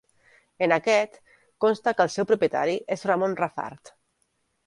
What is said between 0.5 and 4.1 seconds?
En aquest, consta que el seu propietari és Ramon Rafart.